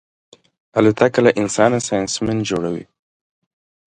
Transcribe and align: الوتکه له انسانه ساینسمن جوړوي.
الوتکه 0.77 1.19
له 1.25 1.31
انسانه 1.41 1.77
ساینسمن 1.87 2.37
جوړوي. 2.49 2.85